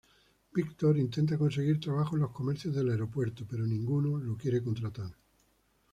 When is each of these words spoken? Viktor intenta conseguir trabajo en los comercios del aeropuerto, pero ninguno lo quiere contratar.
Viktor 0.55 0.97
intenta 0.97 1.37
conseguir 1.37 1.79
trabajo 1.79 2.15
en 2.15 2.23
los 2.23 2.31
comercios 2.31 2.73
del 2.73 2.89
aeropuerto, 2.89 3.45
pero 3.47 3.67
ninguno 3.67 4.17
lo 4.17 4.35
quiere 4.35 4.59
contratar. 4.63 5.11